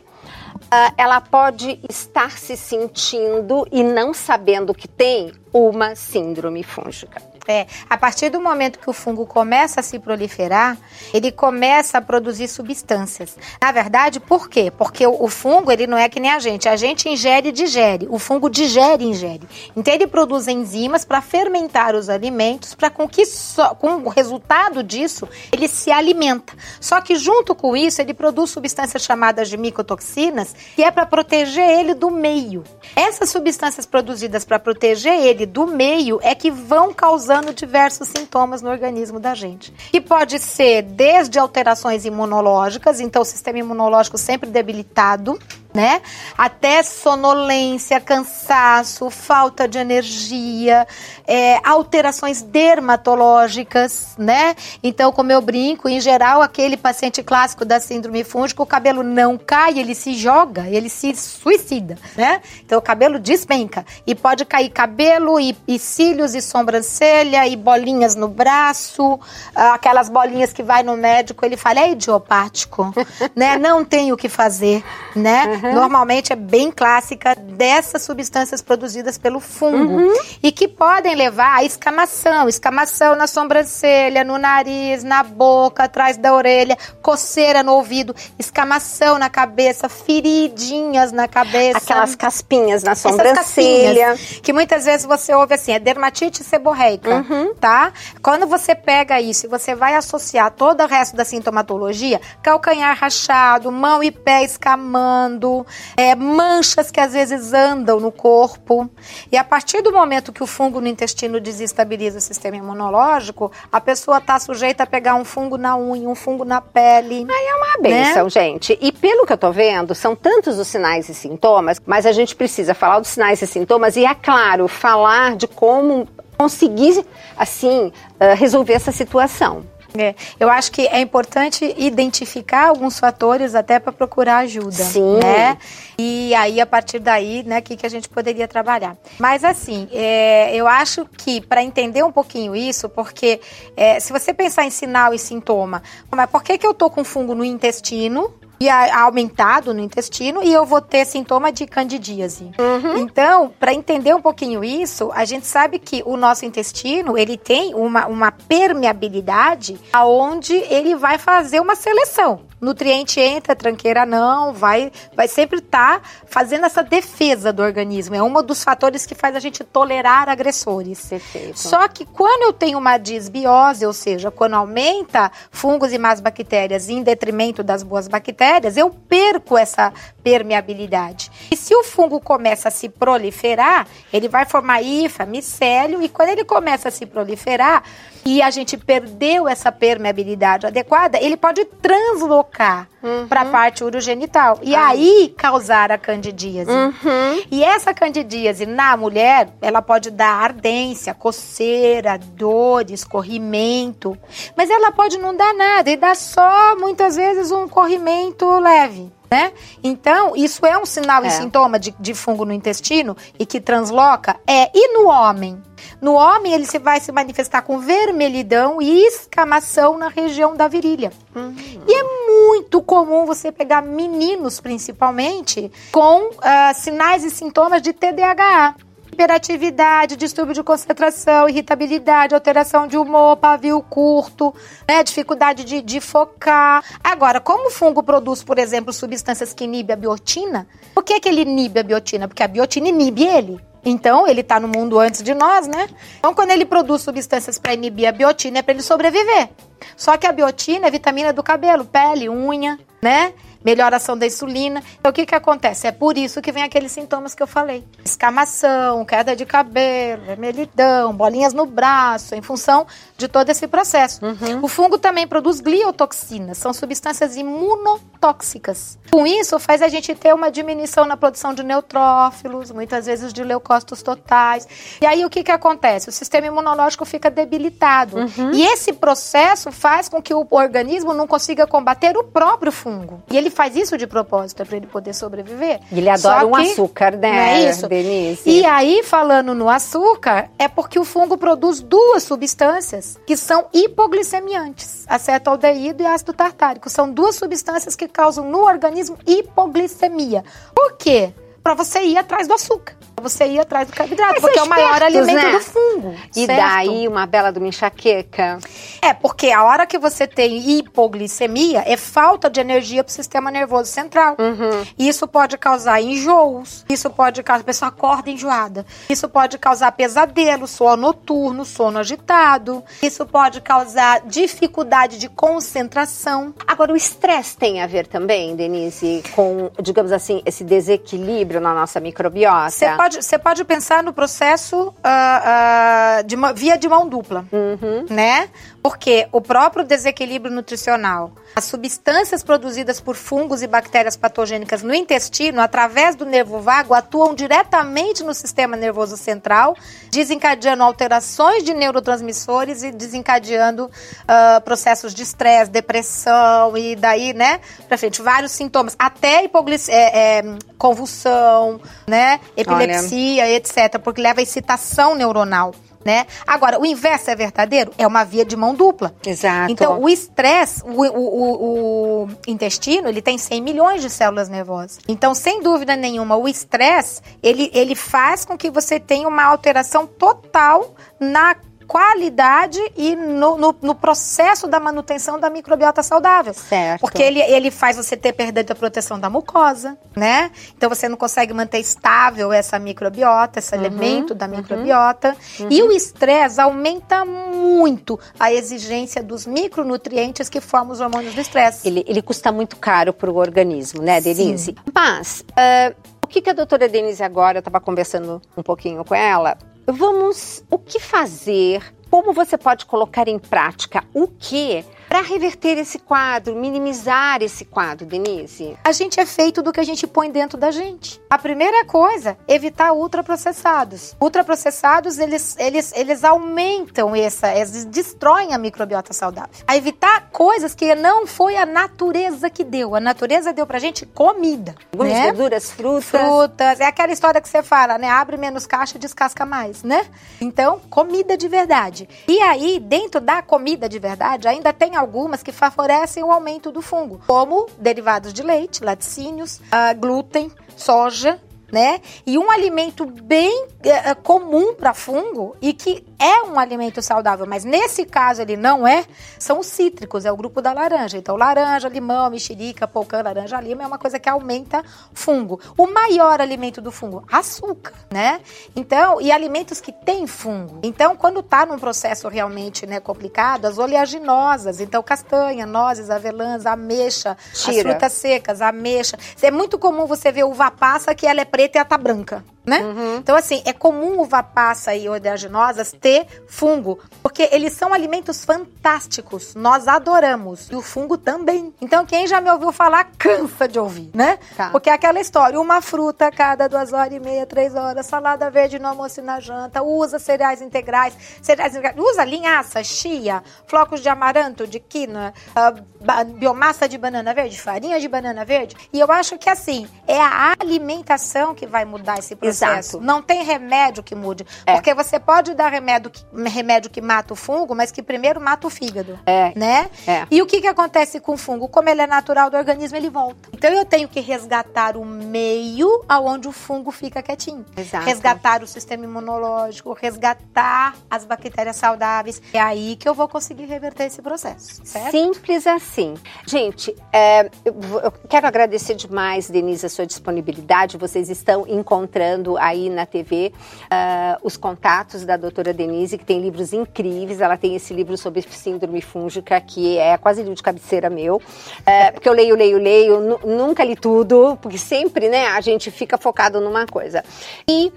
uh, 0.64 0.94
ela 0.96 1.20
pode 1.20 1.80
estar 1.90 2.38
se 2.38 2.56
sentindo 2.56 3.68
e 3.72 3.84
não 3.84 4.14
sabendo 4.14 4.75
que 4.75 4.88
tem 4.88 5.31
uma 5.52 5.96
síndrome 5.96 6.62
fúngica. 6.62 7.32
É, 7.48 7.68
a 7.90 7.98
partir 7.98 8.30
do 8.30 8.40
momento 8.40 8.79
que 8.79 8.89
o 8.89 8.94
fungo 8.94 9.25
começa 9.25 9.82
a 9.82 9.84
se 9.84 10.00
proliferar, 10.00 10.77
ele 11.13 11.29
começa 11.29 11.98
a 11.98 12.01
produzir 12.01 12.48
substâncias. 12.48 13.36
Na 13.62 13.72
verdade, 13.72 14.20
por 14.20 14.50
quê? 14.50 14.72
Porque 14.72 15.06
o, 15.06 15.24
o 15.24 15.27
fungo, 15.27 15.70
ele 15.70 15.86
não 15.86 15.98
é 15.98 16.08
que 16.08 16.22
nem 16.22 16.32
a 16.32 16.39
gente. 16.39 16.70
A 16.70 16.77
gente 16.77 17.10
ingere 17.10 17.50
e 17.50 17.51
digere. 17.51 18.08
O 18.10 18.17
fungo 18.17 18.50
digere 18.50 19.03
e 19.03 19.08
ingere. 19.08 19.41
Então, 19.75 19.94
ele 19.94 20.08
produz 20.08 20.48
enzimas 20.48 21.03
para 21.03 21.22
fermentar 21.22 21.96
os 21.96 22.08
alimentos, 22.10 22.74
para 22.74 22.89
com 22.89 23.10
que, 23.10 23.25
só, 23.25 23.75
com 23.75 23.96
o 23.96 24.10
resultado 24.10 24.82
disso, 24.82 25.27
ele 25.51 25.67
se 25.67 25.91
alimenta. 25.91 26.53
Só 26.79 27.01
que, 27.01 27.15
junto 27.15 27.53
com 27.53 27.75
isso, 27.75 28.01
ele 28.01 28.13
produz 28.13 28.51
substâncias 28.51 29.03
chamadas 29.03 29.50
de 29.50 29.58
micotoxinas, 29.58 30.56
que 30.75 30.84
é 30.84 30.89
para 30.89 31.06
proteger 31.06 31.70
ele 31.79 31.94
do 31.94 32.10
meio. 32.10 32.63
Essas 32.96 33.29
substâncias 33.29 33.86
produzidas 33.86 34.46
para 34.46 34.60
proteger 34.60 35.20
ele 35.25 35.46
do 35.46 35.67
meio 35.67 36.20
é 36.24 36.34
que 36.34 36.50
vão 36.50 36.94
causar 36.94 37.33
causando 37.34 37.54
diversos 37.54 38.10
sintomas 38.10 38.62
no 38.62 38.70
organismo 38.70 39.20
da 39.20 39.34
gente. 39.34 39.74
E 39.92 40.00
pode 40.00 40.38
ser 40.38 40.84
desde 40.84 41.40
alterações 41.40 42.06
imunológicas, 42.06 43.00
então 43.00 43.24
o 43.24 43.25
sistema 43.25 43.58
imunológico 43.58 44.20
sempre 44.20 44.52
debilitado, 44.52 45.40
né? 45.74 46.01
Até 46.38 46.84
sonolência, 46.84 48.00
cansaço, 48.00 49.10
falta 49.10 49.68
de 49.68 49.80
energia, 49.80 50.88
é, 51.27 51.60
alterações 51.63 52.42
dermatológicas, 52.42 54.15
né? 54.18 54.56
Então, 54.84 55.12
como 55.12 55.32
eu 55.32 55.42
brinco, 55.42 55.89
em 55.89 56.00
geral, 56.00 56.42
aquele 56.42 56.77
paciente 56.77 57.24
clássico 57.24 57.65
da 57.65 57.80
síndrome 57.80 58.24
fúngica, 58.24 58.62
o 58.62 58.65
cabelo 58.65 59.01
não 59.01 59.38
cai, 59.38 59.80
ele 59.80 59.96
se 59.96 60.13
joga, 60.13 60.68
ele 60.68 60.89
se 60.89 61.15
suicida, 61.15 61.98
né? 62.15 62.42
Então, 62.63 62.77
o 62.77 62.82
cabelo 62.82 63.18
despenca. 63.20 63.86
E 64.06 64.13
pode 64.13 64.46
cair 64.46 64.70
cabelo 64.70 65.39
e, 65.39 65.58
e 65.68 65.80
cílios 65.80 66.36
e 66.36 66.42
sobrancelha 66.42 67.48
e 67.48 67.56
bolinhas 67.56 68.15
no 68.15 68.27
braço, 68.27 69.20
aquelas 69.56 70.10
bolinhas 70.10 70.53
que 70.53 70.62
vai 70.62 70.84
no 70.84 70.96
médico, 70.96 71.46
ele 71.46 71.58
fala, 71.58 71.80
é 71.80 71.92
idiopático, 71.92 72.94
né? 73.36 73.58
Não 73.58 73.84
tem 73.84 74.12
o 74.12 74.18
que 74.18 74.30
fazer, 74.30 74.84
né? 75.15 75.62
Uhum. 75.63 75.74
normalmente 75.74 76.34
é 76.34 76.36
bem 76.36 76.72
clássica 76.72 77.36
dessas 77.36 78.01
substâncias 78.01 78.62
produzidas 78.62 79.17
pelo 79.17 79.39
fungo 79.39 79.93
uhum. 79.93 80.13
e 80.41 80.51
que 80.51 80.67
podem 80.67 81.15
levar 81.15 81.58
à 81.60 81.63
escamação, 81.63 82.50
escamação 82.50 83.15
na 83.15 83.27
sobrancelha, 83.27 84.24
no 84.24 84.38
nariz, 84.38 85.03
na 85.03 85.24
boca, 85.24 85.84
atrás 85.84 86.17
da 86.17 86.34
orelha, 86.34 86.77
coceira 87.01 87.63
no 87.63 87.74
ouvido, 87.74 88.15
escamação 88.38 89.17
na 89.17 89.29
cabeça, 89.29 89.88
feridinhas 89.88 91.12
na 91.12 91.27
cabeça. 91.27 91.77
Aquelas 91.77 92.15
caspinhas 92.15 92.84
na 92.84 92.96
sobrancelha. 92.96 94.15
Que 94.41 94.51
muitas 94.53 94.86
vezes 94.86 95.05
você 95.05 95.34
ouve 95.34 95.53
assim, 95.55 95.72
é 95.72 95.79
dermatite 95.79 96.43
seborreica, 96.43 97.25
uhum. 97.29 97.53
tá? 97.55 97.93
Quando 98.22 98.48
você 98.48 98.75
pega 98.75 99.22
isso 99.22 99.46
e 99.46 99.50
você 99.50 99.75
vai 99.75 99.96
associar 99.96 100.51
todo 100.51 100.82
o 100.82 100.88
resto 100.88 101.15
da 101.15 101.25
sintomatologia, 101.25 102.20
calcanhar 102.41 102.98
rachado, 102.98 103.72
mão 103.72 104.03
e 104.03 104.12
pé 104.12 104.43
escamando, 104.43 105.52
é, 105.95 106.15
manchas 106.15 106.91
que 106.91 107.00
às 107.00 107.13
vezes 107.13 107.53
andam 107.53 108.00
no 108.00 108.12
corpo. 108.12 108.89
E 109.31 109.38
a 109.38 109.43
partir 109.43 109.81
do 109.81 109.91
momento 109.91 110.31
que 110.31 110.43
o 110.43 110.48
fungo 110.48 110.81
no 110.81 110.88
intestino 110.88 111.39
desestabiliza 111.39 112.17
o 112.17 112.22
sistema 112.22 112.57
imunológico, 112.57 113.51
a 113.72 113.79
pessoa 113.79 114.17
está 114.17 114.39
sujeita 114.39 114.83
a 114.83 114.88
pegar 114.88 115.15
um 115.15 115.25
fungo 115.25 115.57
na 115.57 115.77
unha, 115.77 116.07
um 116.10 116.15
fungo 116.15 116.43
na 116.43 116.62
pele. 116.62 117.25
Aí 117.29 117.45
é 117.45 117.55
uma 117.55 117.81
benção, 117.81 118.24
né? 118.24 118.29
gente. 118.29 118.77
E 118.81 118.91
pelo 118.91 119.25
que 119.25 119.33
eu 119.33 119.38
tô 119.38 119.51
vendo, 119.51 119.93
são 119.93 120.15
tantos 120.15 120.57
os 120.57 120.67
sinais 120.67 121.10
e 121.10 121.13
sintomas, 121.13 121.77
mas 121.86 122.05
a 122.05 122.12
gente 122.12 122.36
precisa 122.36 122.74
falar 122.74 123.00
dos 123.00 123.10
sinais 123.10 123.41
e 123.41 123.48
sintomas 123.48 123.95
e, 123.95 124.05
é 124.05 124.15
claro, 124.15 124.67
falar 124.67 125.36
de 125.36 125.48
como 125.48 126.07
conseguir, 126.38 127.05
assim, 127.38 127.91
uh, 128.19 128.36
resolver 128.36 128.74
essa 128.74 128.91
situação. 128.91 129.63
É, 129.97 130.15
eu 130.39 130.50
acho 130.50 130.71
que 130.71 130.88
é 130.88 131.00
importante 131.00 131.73
identificar 131.77 132.67
alguns 132.67 133.00
fatores 133.00 133.53
até 133.55 133.79
para 133.79 133.91
procurar 133.91 134.38
ajuda. 134.38 134.71
Sim. 134.71 135.19
Né? 135.19 135.57
E 135.97 136.33
aí, 136.35 136.59
a 136.59 136.65
partir 136.65 137.00
daí, 137.00 137.43
né, 137.43 137.59
o 137.59 137.62
que, 137.62 137.75
que 137.77 137.85
a 137.85 137.89
gente 137.89 138.09
poderia 138.09 138.47
trabalhar. 138.47 138.97
Mas 139.19 139.43
assim, 139.43 139.88
é, 139.91 140.55
eu 140.55 140.67
acho 140.67 141.05
que 141.17 141.41
para 141.41 141.63
entender 141.63 142.03
um 142.03 142.12
pouquinho 142.12 142.55
isso, 142.55 142.89
porque 142.89 143.39
é, 143.77 144.00
se 144.00 144.12
você 144.12 144.33
pensar 144.33 144.65
em 144.65 144.69
sinal 144.69 145.13
e 145.13 145.19
sintoma, 145.19 145.83
mas 146.09 146.29
por 146.29 146.43
que, 146.43 146.57
que 146.57 146.65
eu 146.65 146.73
tô 146.73 146.89
com 146.89 147.03
fungo 147.03 147.35
no 147.35 147.45
intestino? 147.45 148.33
E 148.63 148.70
aumentado 148.70 149.74
no 149.74 149.82
intestino 149.82 150.41
e 150.41 150.53
eu 150.53 150.65
vou 150.65 150.79
ter 150.79 151.05
sintoma 151.05 151.51
de 151.51 151.65
candidíase. 151.65 152.51
Uhum. 152.58 152.98
Então, 152.98 153.51
para 153.60 153.74
entender 153.74 154.13
um 154.13 154.22
pouquinho 154.22 154.63
isso, 154.63 155.12
a 155.13 155.25
gente 155.25 155.46
sabe 155.46 155.79
que 155.79 156.01
o 156.05 156.15
nosso 156.15 156.46
intestino, 156.46 157.17
ele 157.17 157.38
tem 157.38 157.75
uma, 157.75 158.08
uma 158.08 158.32
permeabilidade 158.32 159.77
aonde 159.91 160.53
ele 160.53 160.96
vai 160.96 161.17
fazer 161.17 161.60
uma 161.60 161.75
seleção 161.75 162.52
nutriente 162.63 163.20
entra, 163.20 163.55
tranqueira 163.55 164.05
não, 164.05 164.53
vai, 164.53 164.91
vai 165.15 165.27
sempre 165.27 165.60
estar 165.60 166.00
tá 166.00 166.10
fazendo 166.25 166.65
essa 166.65 166.84
defesa 166.84 167.51
do 167.51 167.62
organismo. 167.62 168.15
É 168.15 168.24
um 168.24 168.41
dos 168.41 168.63
fatores 168.63 169.05
que 169.05 169.15
faz 169.15 169.36
a 169.36 169.39
gente 169.39 169.63
tolerar 169.63 170.29
agressores. 170.29 171.05
Perfeito. 171.08 171.60
Só 171.60 171.88
que 171.88 172.05
quando 172.05 172.43
eu 172.43 172.53
tenho 172.53 172.77
uma 172.77 172.98
disbiose, 172.98 173.86
ou 173.86 173.93
seja, 173.93 174.32
quando 174.32 174.53
aumenta 174.55 175.32
fungos 175.51 175.91
e 175.91 175.98
más 175.98 176.20
bactérias 176.20 176.89
em 176.89 177.03
detrimento 177.03 177.63
das 177.63 177.84
boas 177.84 178.08
bactérias, 178.08 178.77
eu 178.77 178.89
perco 178.89 179.58
essa 179.58 179.93
permeabilidade. 180.24 181.32
E 181.51 181.58
se 181.58 181.75
o 181.75 181.84
fungo 181.84 182.20
começa 182.20 182.70
a 182.70 182.72
se 182.72 182.88
proliferar, 182.88 183.88
ele 184.12 184.27
vai 184.27 184.46
formar 184.46 184.82
hifa, 184.82 185.25
micélio, 185.25 186.01
e 186.01 186.10
quando 186.10 186.29
ele 186.29 186.46
começa 186.46 186.88
a 186.88 186.91
se 186.91 187.05
proliferar 187.05 187.84
e 188.25 188.41
a 188.41 188.50
gente 188.50 188.77
perdeu 188.77 189.48
essa 189.48 189.72
permeabilidade 189.72 190.65
adequada, 190.65 191.20
ele 191.20 191.36
pode 191.36 191.65
translocar 191.65 192.52
uhum. 193.01 193.27
para 193.27 193.41
a 193.41 193.45
parte 193.45 193.83
urogenital 193.83 194.60
e 194.62 194.75
ah. 194.75 194.88
aí 194.88 195.33
causar 195.38 195.91
a 195.91 195.98
candidíase. 195.98 196.72
Uhum. 196.72 197.43
E 197.51 197.63
essa 197.63 197.93
candidíase 197.93 198.65
na 198.65 198.95
mulher, 198.95 199.50
ela 199.62 199.81
pode 199.81 200.12
dar 200.12 200.43
ardência, 200.43 201.13
coceira, 201.13 202.17
dor, 202.17 202.89
escorrimento, 202.89 204.17
mas 204.55 204.69
ela 204.69 204.91
pode 204.91 205.17
não 205.17 205.36
dar 205.36 205.53
nada 205.53 205.89
e 205.89 205.98
dar 205.98 206.15
só 206.15 206.75
muitas 206.77 207.15
vezes 207.15 207.51
um 207.51 207.67
corrimento 207.67 208.48
leve. 208.60 209.12
Né? 209.34 209.52
Então, 209.84 210.36
isso 210.36 210.63
é 210.63 210.78
um 210.78 210.86
sinal 210.86 211.24
é. 211.24 211.28
e 211.28 211.32
sintoma 211.32 211.80
de, 211.80 211.92
de 212.00 212.13
fungo 212.13 212.46
no 212.46 212.54
intestino 212.54 213.18
e 213.40 213.48
que 213.48 213.60
transloca? 213.60 214.40
É. 214.46 214.70
E 214.72 214.94
no 214.94 215.08
homem? 215.08 215.60
No 216.00 216.13
homem, 216.13 216.54
ele 216.54 216.68
se 216.68 216.78
vai 216.78 217.00
se 217.00 217.12
manifestar 217.12 217.63
com 217.63 217.80
vermelhidão 217.80 218.80
e 218.80 219.08
escamação 219.08 219.98
na 219.98 220.08
região 220.08 220.56
da 220.56 220.68
virilha. 220.68 221.12
Uhum. 221.36 221.56
E 221.88 221.94
é 221.96 222.04
muito 222.30 222.80
comum 222.84 223.25
você 223.25 223.52
pegar 223.52 223.82
meninos, 223.82 224.60
principalmente, 224.60 225.72
com 225.92 226.28
uh, 226.28 226.32
sinais 226.75 227.24
e 227.24 227.32
sintomas 227.32 227.82
de 227.82 227.92
TDAH 227.92 228.75
hiperatividade, 229.13 230.15
distúrbio 230.15 230.53
de 230.53 230.63
concentração, 230.63 231.48
irritabilidade, 231.48 232.36
alteração 232.36 232.88
de 232.88 232.98
humor, 232.98 233.38
pavio 233.38 233.82
curto, 233.82 234.53
né, 234.88 235.03
dificuldade 235.03 235.63
de, 235.63 235.82
de 235.82 236.01
focar. 236.01 236.84
Agora, 237.03 237.39
como 237.39 237.67
o 237.67 237.72
fungo 237.72 238.03
produz, 238.03 238.43
por 238.43 238.60
exemplo, 238.60 238.91
substâncias 238.91 239.53
que 239.53 239.63
inibem 239.63 239.93
a 239.93 239.98
biotina, 239.98 240.67
por 240.93 241.03
que, 241.03 241.20
que 241.20 241.29
ele 241.29 241.41
inibe 241.41 241.79
a 241.79 241.84
biotina? 241.84 242.27
Porque 242.27 242.43
a 242.43 242.48
biotina 242.48 242.89
inibe 242.89 243.24
ele. 243.24 243.60
Então, 243.86 244.25
ele 244.27 244.41
está 244.41 244.60
no 244.60 244.67
mundo 244.67 244.98
antes 244.98 245.22
de 245.22 245.34
nós, 245.34 245.67
né? 245.67 245.89
Então, 246.17 246.34
quando 246.34 246.51
ele 246.51 246.65
produz 246.65 247.01
substâncias 247.01 247.60
para 247.60 247.74
inibir 247.74 248.08
a 248.08 248.13
biotina, 248.13 248.60
é 248.60 248.62
para 248.62 248.74
ele 248.74 248.82
sobreviver. 248.82 249.50
Só 249.98 250.15
que 250.15 250.25
a 250.25 250.32
biotina 250.32 250.88
é 250.88 250.91
vitamina 250.91 251.34
do 251.34 251.43
cabelo, 251.43 251.84
pele, 251.84 252.29
unha, 252.29 252.79
né? 253.01 253.34
Melhoração 253.63 254.17
da 254.17 254.25
insulina. 254.25 254.84
Então, 255.00 255.10
o 255.10 255.13
que, 255.13 255.25
que 255.25 255.36
acontece? 255.36 255.88
É 255.88 255.91
por 255.91 256.17
isso 256.17 256.41
que 256.41 256.51
vem 256.51 256.63
aqueles 256.63 256.91
sintomas 256.91 257.34
que 257.34 257.41
eu 257.41 257.48
falei: 257.48 257.84
escamação, 258.03 259.05
queda 259.05 259.36
de 259.36 259.46
cabelo, 259.46 260.24
vermelhidão, 260.24 261.13
bolinhas 261.13 261.53
no 261.53 261.65
braço, 261.65 262.36
em 262.36 262.41
função 262.41 262.86
de 263.17 263.27
todo 263.27 263.50
esse 263.50 263.67
processo. 263.67 264.24
Uhum. 264.25 264.63
O 264.63 264.67
fungo 264.67 264.98
também 264.98 265.27
produz 265.27 265.60
gliotoxinas, 265.60 266.58
são 266.58 266.74
substâncias 266.74 267.36
imunotóxicas. 267.36 268.98
Com 269.12 269.27
isso, 269.27 269.60
faz 269.60 269.82
a 269.82 269.88
gente 269.88 270.13
ter 270.15 270.34
uma 270.34 270.50
diminuição 270.50 271.05
na 271.05 271.15
produção 271.15 271.53
de 271.53 271.63
neutrófilos, 271.63 272.72
muitas 272.72 273.05
vezes 273.05 273.32
de 273.32 273.43
leucócitos 273.43 274.01
totais. 274.01 274.67
E 275.01 275.05
aí, 275.05 275.24
o 275.24 275.29
que, 275.29 275.43
que 275.43 275.51
acontece? 275.51 276.10
O 276.10 276.12
sistema 276.12 276.48
imunológico 276.48 277.05
fica 277.05 277.29
debilitado. 277.29 278.17
Uhum. 278.17 278.51
E 278.53 278.63
esse 278.63 278.91
processo 278.91 279.72
faz 279.72 280.10
com 280.10 280.22
que 280.22 280.34
o 280.34 280.48
organismo 280.50 281.13
não 281.13 281.27
consiga 281.27 281.67
combater 281.67 282.17
o 282.17 282.24
próprio 282.24 282.72
fungo. 282.72 283.22
E 283.29 283.38
ele 283.38 283.50
faz 283.53 283.75
isso 283.75 283.98
de 283.98 284.05
propósito, 284.05 284.62
é 284.62 284.65
para 284.65 284.77
ele 284.77 284.88
poder 284.88 285.13
sobreviver. 285.13 285.79
Ele 285.91 286.10
adora 286.10 286.41
Só 286.41 286.48
um 286.48 286.51
que, 286.51 286.72
açúcar, 286.72 287.15
né, 287.15 287.63
é 287.63 287.69
isso. 287.69 287.88
Denise? 287.88 288.50
E 288.50 288.65
aí, 288.65 289.01
falando 289.03 289.53
no 289.53 289.69
açúcar, 289.69 290.50
é 290.60 290.67
porque 290.67 291.00
o 291.00 291.05
fungo 291.05 291.38
produz 291.38 291.79
duas 291.79 292.24
substâncias 292.24 293.17
que 293.25 293.38
são 293.38 293.67
hipoglicemiantes, 293.74 295.05
acetaldeído 295.07 296.03
e 296.03 296.05
ácido 296.05 296.33
tartárico. 296.33 296.89
São 296.89 297.10
duas 297.10 297.36
substâncias 297.36 297.95
que 297.95 298.07
causam 298.07 298.50
no 298.50 298.63
organismo 298.65 299.17
hipoglicemia. 299.25 300.43
Por 300.75 300.93
quê? 300.98 301.33
Para 301.63 301.74
você 301.74 302.01
ir 302.03 302.17
atrás 302.17 302.48
do 302.48 302.53
açúcar 302.53 302.96
você 303.24 303.46
ir 303.48 303.60
atrás 303.60 303.88
do 303.88 303.93
carboidrato, 303.93 304.41
porque 304.41 304.60
é 304.60 304.62
o 304.62 304.67
maior 304.67 305.01
alimento 305.01 305.34
né? 305.34 305.51
do 305.53 305.62
fungo. 305.62 306.15
E 306.36 306.46
certo? 306.46 306.60
daí 306.60 307.08
uma 307.08 307.25
bela 307.25 307.51
de 307.51 307.58
uma 307.58 307.70
enxaqueca. 307.70 308.60
É, 309.01 309.13
porque 309.13 309.50
a 309.50 309.63
hora 309.63 309.88
que 309.88 309.98
você 309.98 310.27
tem 310.27 310.77
hipoglicemia, 310.77 311.84
é 311.88 311.96
falta 311.96 312.50
de 312.50 312.60
energia 312.60 313.03
para 313.03 313.10
o 313.10 313.13
sistema 313.13 313.50
nervoso 313.50 313.89
central. 313.89 314.36
Uhum. 314.38 314.86
Isso 315.00 315.27
pode 315.27 315.58
causar 315.58 316.01
enjoos, 316.01 316.86
isso 316.89 317.10
pode 317.10 317.41
causar, 317.41 317.62
a 317.62 317.65
pessoa 317.65 317.89
acorda 317.89 318.29
enjoada. 318.29 318.86
Isso 319.10 319.29
pode 319.29 319.58
causar 319.58 319.91
pesadelo, 319.93 320.67
sono 320.67 321.03
noturno, 321.03 321.63
sono 321.63 322.00
agitado. 322.00 322.84
Isso 323.01 323.25
pode 323.25 323.62
causar 323.62 324.22
dificuldade 324.25 325.17
de 325.17 325.29
concentração. 325.29 326.53
Agora, 326.67 326.91
o 326.91 326.98
estresse 326.98 327.55
tem 327.55 327.82
a 327.82 327.88
ver 327.88 328.05
também, 328.05 328.55
Denise, 328.55 329.24
com, 329.34 329.72
digamos 329.82 330.12
assim, 330.12 330.41
esse 330.46 330.63
desequilíbrio 330.63 331.52
na 331.60 331.74
nossa 331.74 332.00
microbiota? 332.00 332.69
Você 332.69 332.89
pode 332.95 333.24
pode 333.38 333.63
pensar 333.65 334.03
no 334.03 334.13
processo 334.13 334.88
uh, 334.88 334.91
uh, 334.91 336.24
de 336.25 336.36
uma, 336.36 336.53
via 336.53 336.77
de 336.77 336.88
mão 336.88 337.07
dupla, 337.07 337.45
uhum. 337.51 338.05
né? 338.10 338.50
Porque 338.84 339.30
o 339.32 339.40
próprio 339.40 339.86
desequilíbrio 339.86 340.54
nutricional, 340.54 341.32
as 341.56 341.63
substâncias 341.63 342.44
produzidas 342.44 343.00
por 343.00 343.16
fungos 343.16 343.62
e 343.63 343.68
bactérias 343.68 344.18
patogênicas 344.18 344.84
no 344.84 344.94
intestino, 344.94 345.62
através 345.62 346.18
do 346.18 346.25
nervo 346.25 346.60
vago, 346.60 346.94
atuam 346.94 347.34
diretamente 347.34 348.24
no 348.24 348.34
sistema 348.34 348.75
nervoso 348.75 349.16
central, 349.16 349.74
desencadeando 350.12 350.84
alterações 350.84 351.63
de 351.63 351.74
neurotransmissores 351.74 352.84
e 352.84 352.92
desencadeando 352.92 353.86
uh, 353.86 354.62
processos 354.66 355.13
de 355.13 355.24
estresse, 355.24 355.72
depressão 355.72 356.78
e 356.78 356.98
daí, 356.98 357.32
né, 357.34 357.62
pra 357.88 357.98
frente, 357.98 358.22
vários 358.22 358.52
sintomas, 358.52 358.98
até 359.00 359.46
hipoglicemia, 359.46 359.98
é, 359.98 360.40
é, 360.40 360.44
convulsão, 360.78 361.80
né, 362.06 362.42
epilepsia, 362.58 363.44
Olha. 363.44 363.56
etc., 363.56 363.98
porque 364.04 364.22
leva 364.22 364.42
a 364.42 364.44
excitação 364.44 365.16
neuronal. 365.16 365.74
Né? 366.03 366.25
Agora, 366.45 366.79
o 366.79 366.86
inverso 366.86 367.29
é 367.29 367.36
verdadeiro? 367.36 367.91
É 367.98 368.05
uma 368.05 368.24
via 368.24 368.45
de 368.45 368.55
mão 368.55 368.74
dupla. 368.74 369.13
Exato. 369.25 369.72
Então, 369.72 370.01
o 370.01 370.10
estresse, 370.10 370.83
o, 370.83 371.01
o, 371.01 372.24
o, 372.24 372.29
intestino, 372.48 373.07
ele 373.07 373.22
tem 373.22 373.38
100 373.38 373.62
milhões 373.62 374.01
de 374.01 374.10
células 374.10 374.50
nervosas. 374.50 375.00
Então, 375.07 375.33
sem 375.33 375.62
dúvida 375.62 375.95
nenhuma, 375.95 376.36
o 376.36 376.48
estresse, 376.48 377.22
ele, 377.41 377.69
ele 377.74 377.95
faz 377.95 378.45
com 378.45 378.57
que 378.57 378.69
você 378.69 379.00
tenha 379.00 379.27
uma 379.27 379.43
alteração 379.43 380.05
total 380.05 380.93
na 381.19 381.55
qualidade 381.84 382.80
e 382.96 383.16
no, 383.16 383.58
no, 383.58 383.75
no, 383.82 383.96
processo 383.96 384.68
da 384.68 384.80
manutenção 384.80 385.40
da 385.40 385.50
microbiota 385.50 386.02
saudável. 386.02 386.54
Certo. 386.54 387.02
Porque 387.02 387.22
ele, 387.22 387.40
ele 387.42 387.72
faz 387.72 387.98
você 387.98 388.18
ter 388.18 388.34
perda 388.34 388.63
da 388.63 388.75
proteção 388.75 389.20
da 389.20 389.30
mucosa, 389.30 389.98
né? 390.16 390.52
Então 390.78 390.90
você 390.90 391.08
não 391.08 391.18
consegue 391.18 391.54
manter 391.54 391.80
estável 391.80 392.52
essa 392.52 392.80
microbiota, 392.80 393.60
esse 393.60 393.75
uhum, 393.75 393.82
elemento 393.82 394.34
da 394.34 394.46
uhum. 394.46 394.58
microbiota. 394.58 395.36
Uhum. 395.60 395.68
E 395.70 395.84
o 395.84 395.92
estresse 395.92 396.60
aumenta 396.60 397.25
muito 397.25 398.20
a 398.40 398.52
exigência 398.52 399.22
dos 399.22 399.46
micronutrientes 399.46 400.50
que 400.50 400.62
formam 400.62 400.94
os 400.94 401.02
hormônios 401.02 401.36
do 401.36 401.42
estresse. 401.42 401.88
Ele, 401.88 402.04
ele 402.08 402.22
custa 402.22 402.52
muito 402.52 402.78
caro 402.78 403.13
para 403.13 403.30
o 403.30 403.36
organismo, 403.36 404.02
né, 404.02 404.20
Denise? 404.22 404.66
Sim. 404.66 404.75
Mas, 404.94 405.44
uh, 405.52 405.96
o 406.24 406.28
que, 406.28 406.42
que 406.42 406.50
a 406.50 406.54
doutora 406.54 406.88
Denise 406.88 407.24
agora, 407.24 407.58
eu 407.58 407.60
estava 407.60 407.80
conversando 407.80 408.42
um 408.58 408.63
pouquinho 408.63 409.04
com 409.04 409.13
ela, 409.13 409.58
Vamos, 409.86 410.63
o 410.70 410.80
que 410.80 410.98
fazer? 410.98 411.84
Como 412.10 412.32
você 412.32 412.58
pode 412.58 412.86
colocar 412.86 413.28
em 413.28 413.38
prática 413.38 414.04
o 414.13 414.28
que 414.28 414.86
para 415.13 415.22
reverter 415.22 415.77
esse 415.77 416.00
quadro, 416.00 416.55
minimizar 416.55 417.43
esse 417.43 417.63
quadro, 417.63 418.03
Denise? 418.03 418.75
A 418.84 418.91
gente 418.91 419.20
é 419.20 419.27
feito 419.27 419.62
do 419.62 419.72
que 419.72 419.79
a 419.79 419.84
gente 419.84 420.08
põe 420.08 420.32
dentro 420.32 420.58
da 420.58 420.72
gente. 420.72 421.22
A 421.29 421.38
primeira 421.38 421.86
coisa, 421.86 422.36
evitar 422.48 422.93
ultraprocessados. 422.93 424.15
Ultraprocessados, 424.20 425.20
eles, 425.20 425.55
eles, 425.60 425.93
eles 425.96 426.24
aumentam 426.24 427.15
essa, 427.15 427.53
eles 427.53 427.86
destroem 427.86 428.55
a 428.55 428.58
microbiota 428.58 429.13
saudável. 429.13 429.51
A 429.67 429.77
evitar 429.77 430.29
coisas 430.32 430.74
que 430.74 430.96
não 430.96 431.27
foi 431.27 431.58
a 431.58 431.65
natureza 431.67 432.50
que 432.50 432.63
deu. 432.63 432.96
A 432.96 433.00
natureza 433.00 433.53
deu 433.53 433.67
pra 433.67 433.77
gente 433.77 434.08
comida. 434.08 434.74
Algumas 434.91 435.13
né? 435.13 435.25
verduras, 435.25 435.70
frutas. 435.70 436.10
Frutas. 436.10 436.79
É 436.79 436.88
aquela 436.88 437.13
história 437.13 437.39
que 437.39 437.48
você 437.48 437.62
fala, 437.62 438.00
né? 438.00 438.10
Abre 438.10 438.36
menos 438.36 438.65
caixa, 438.65 438.98
descasca 438.98 439.46
mais, 439.46 439.84
né? 439.84 440.08
Então, 440.41 440.82
comida 440.89 441.38
de 441.38 441.48
verdade. 441.48 442.10
E 442.27 442.41
aí, 442.41 442.79
dentro 442.79 443.22
da 443.22 443.43
comida 443.43 443.88
de 443.88 444.00
verdade, 444.00 444.48
ainda 444.48 444.74
tem 444.74 445.02
algumas 445.03 445.43
que 445.43 445.51
favorecem 445.51 446.24
o 446.24 446.31
aumento 446.31 446.72
do 446.72 446.81
fungo, 446.81 447.22
como 447.27 447.67
derivados 447.77 448.33
de 448.33 448.41
leite, 448.41 448.83
laticínios, 448.83 449.60
uh, 449.60 450.00
glúten, 450.00 450.51
soja, 450.75 451.39
né? 451.72 452.01
E 452.25 452.38
um 452.38 452.50
alimento 452.51 453.05
bem 453.05 453.65
uh, 453.65 454.22
comum 454.22 454.75
para 454.75 454.93
fungo 454.93 455.55
e 455.62 455.74
que 455.74 456.05
é 456.24 456.42
um 456.44 456.58
alimento 456.58 457.01
saudável, 457.01 457.46
mas 457.46 457.65
nesse 457.65 458.06
caso 458.06 458.42
ele 458.42 458.56
não 458.56 458.88
é, 458.88 459.03
são 459.38 459.60
os 459.60 459.68
cítricos, 459.68 460.24
é 460.24 460.32
o 460.32 460.38
grupo 460.38 460.62
da 460.62 460.72
laranja. 460.72 461.18
Então, 461.18 461.36
laranja, 461.36 461.89
limão, 461.89 462.30
mexerica, 462.30 462.88
polcã, 462.88 463.22
laranja, 463.22 463.60
lima 463.60 463.84
é 463.84 463.88
uma 463.88 463.98
coisa 463.98 464.18
que 464.18 464.30
aumenta 464.30 464.82
fungo. 465.13 465.60
O 465.77 465.86
maior 465.86 466.39
alimento 466.39 466.80
do 466.80 466.94
fungo, 466.94 467.25
açúcar, 467.30 467.94
né? 468.10 468.39
Então, 468.74 469.20
e 469.20 469.34
alimentos 469.34 469.82
que 469.82 469.92
têm 469.92 470.25
fungo. 470.25 470.80
Então, 470.82 471.13
quando 471.18 471.44
tá 471.44 471.65
num 471.65 471.77
processo 471.77 472.30
realmente, 472.30 472.88
né, 472.88 473.01
complicado, 473.01 473.65
as 473.65 473.77
oleaginosas, 473.77 474.80
então 474.80 475.03
castanha, 475.03 475.65
nozes, 475.65 476.10
avelãs, 476.10 476.65
ameixa, 476.65 477.36
Tira. 477.53 477.72
as 477.72 477.82
frutas 477.82 478.13
secas, 478.13 478.62
ameixa. 478.62 479.18
É 479.42 479.51
muito 479.51 479.77
comum 479.77 480.06
você 480.06 480.32
ver 480.32 480.46
uva 480.46 480.72
passa 480.72 481.13
que 481.13 481.27
ela 481.27 481.42
é 481.42 481.46
preta 481.46 481.77
e 481.77 481.80
ela 481.80 481.86
tá 481.86 481.98
branca 481.98 482.46
né? 482.65 482.79
Uhum. 482.79 483.15
Então, 483.17 483.36
assim, 483.36 483.62
é 483.65 483.74
comum 483.74 484.22
uva 484.22 484.41
passa 484.41 484.96
e 484.96 485.08
oleaginosas 485.10 485.91
ter 485.91 486.25
fungo, 486.48 487.00
porque 487.22 487.50
eles 487.51 487.74
são 487.74 487.93
alimentos 487.93 488.46
fantásticos. 488.46 489.53
Nós 489.55 489.88
adoramos. 489.88 490.70
E 490.72 490.75
o 490.75 490.82
fungo 490.82 491.17
também. 491.17 491.74
Então, 491.82 492.05
quem 492.05 492.25
já 492.25 492.39
me 492.39 492.50
ouviu 492.50 492.72
falar, 492.72 493.10
cansa 493.17 493.67
de 493.67 493.79
ouvir, 493.79 494.10
né? 494.13 494.39
Tá. 494.55 494.70
Porque 494.70 494.89
é 494.89 494.93
aquela 494.93 495.20
história, 495.20 495.60
uma 495.60 495.82
fruta 495.82 496.27
a 496.27 496.32
cada 496.32 496.67
duas 496.67 496.93
horas 496.93 497.13
e 497.13 497.20
meia, 497.20 497.46
três 497.46 497.75
horas, 497.75 498.05
salada 498.05 498.50
verde 498.50 498.79
no 498.79 498.88
almoço 498.88 499.20
e 499.20 499.24
na 499.24 499.39
janta, 499.39 499.84
usa 499.84 500.17
cereais 500.17 500.62
integrais, 500.62 501.13
cereais 501.41 501.74
integrais, 501.74 501.98
usa 501.98 502.24
linhaça, 502.24 502.84
chia, 502.84 503.43
flocos 503.67 504.01
de 504.01 504.10
amaranto, 504.10 504.65
de 504.65 504.79
quinoa, 504.79 505.34
uh, 505.50 506.25
biomassa 506.38 506.88
de 506.88 506.98
banana 506.98 507.34
verde, 507.34 507.60
farinha 507.60 508.00
de 508.00 508.08
banana 508.08 508.46
verde. 508.46 508.75
E 508.93 509.00
eu 509.00 509.12
acho 509.12 509.38
que, 509.38 509.50
assim, 509.50 509.88
é 510.08 510.20
a 510.20 510.53
alimentação 510.60 511.53
que 511.53 511.65
vai 511.65 511.84
mudar 511.84 512.20
esse 512.20 512.36
processo 512.36 512.52
Exato. 512.53 513.01
Não 513.01 513.22
tem 513.22 513.43
remédio 513.43 514.03
que 514.03 514.15
mude. 514.15 514.45
É. 514.65 514.74
Porque 514.74 514.93
você 514.93 515.19
pode 515.19 515.53
dar 515.53 515.69
remédio 515.69 516.12
que, 516.12 516.24
remédio 516.50 516.89
que 516.89 517.01
mata 517.01 517.33
o 517.33 517.36
fungo, 517.36 517.75
mas 517.75 517.91
que 517.91 518.01
primeiro 518.01 518.39
mata 518.39 518.67
o 518.67 518.69
fígado. 518.69 519.19
É. 519.25 519.53
Né? 519.55 519.89
É. 520.07 520.25
E 520.29 520.41
o 520.41 520.45
que, 520.45 520.62
que 520.62 520.67
acontece 520.67 521.19
com 521.19 521.34
o 521.34 521.38
fungo? 521.38 521.67
Como 521.67 521.89
ele 521.89 522.01
é 522.01 522.08
natural 522.08 522.49
do 522.49 522.58
organismo, 522.58 522.97
ele 522.97 523.10
volta. 523.10 523.49
Então 523.54 523.71
eu 523.71 523.86
tenho 523.86 524.08
que 524.08 524.19
resgatar 524.19 524.97
o 524.97 525.06
meio 525.06 526.04
aonde 526.08 526.47
o 526.47 526.51
fungo 526.51 526.91
fica 526.91 527.21
quietinho. 527.21 527.65
Exato. 527.75 528.06
Resgatar 528.06 528.63
o 528.63 528.67
sistema 528.67 529.06
imunológico, 529.06 529.93
resgatar 529.93 530.95
as 531.10 531.25
bactérias 531.25 531.75
saudáveis. 531.75 532.41
É 532.54 532.60
aí 532.60 532.95
que 532.95 533.08
eu 533.08 533.13
vou 533.13 533.28
conseguir 533.28 533.65
reverter 533.65 534.06
esse 534.06 534.21
processo. 534.21 534.82
Certo? 534.84 535.12
Simples 535.12 535.65
assim. 535.67 536.15
Gente, 536.45 536.95
é, 537.12 537.49
eu, 537.63 537.75
eu 538.04 538.12
quero 538.12 538.47
agradecer 538.47 538.95
demais, 538.95 539.49
Denise, 539.49 539.86
a 539.86 539.89
sua 539.89 540.06
disponibilidade. 540.06 540.97
Vocês 540.97 541.30
estão 541.30 541.65
encontrando 541.67 542.42
aí 542.60 542.89
na 542.89 543.06
TV 543.06 543.51
uh, 543.53 543.88
ah, 543.89 544.39
os 544.43 544.58
contatos 544.58 545.25
da 545.25 545.38
doutora 545.38 545.73
Denise, 545.73 546.17
que 546.17 546.25
tem 546.25 546.41
livros 546.41 546.73
incríveis. 546.73 547.41
Ela 547.41 547.58
tem 547.58 547.75
esse 547.75 547.93
livro 547.93 548.17
sobre 548.17 548.41
síndrome 548.41 549.01
fúngica, 549.01 549.60
que 549.62 549.97
é 549.97 550.17
quase 550.17 550.41
livro 550.41 550.56
de 550.56 550.63
cabeceira 550.63 551.10
meu. 551.10 551.36
Uh, 551.38 552.13
porque 552.13 552.27
eu 552.27 552.34
leio, 552.34 552.56
leio, 552.56 552.77
leio, 552.77 553.39
nunca 553.45 553.84
li 553.84 553.95
tudo, 553.95 554.58
porque 554.62 554.77
sempre, 554.77 555.29
né, 555.29 555.47
a 555.47 555.62
gente 555.62 555.89
fica 555.91 556.17
focado 556.17 556.60
numa 556.60 556.86
coisa. 556.86 557.23
E 557.67 557.91